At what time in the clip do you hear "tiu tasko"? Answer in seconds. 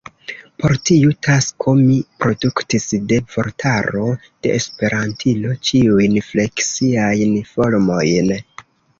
0.89-1.73